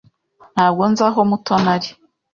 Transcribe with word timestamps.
Ntabwo 0.53 0.81
nzi 0.89 1.01
aho 1.09 1.19
Mutoni 1.29 1.69
ari. 1.75 1.89